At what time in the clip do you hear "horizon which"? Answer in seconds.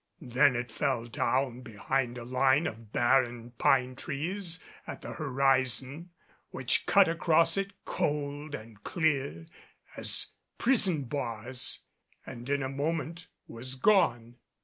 5.13-6.87